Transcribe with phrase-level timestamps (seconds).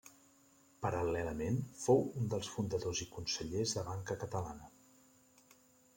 [0.85, 4.75] Paral·lelament, fou un dels fundadors i consellers de Banca Catalana.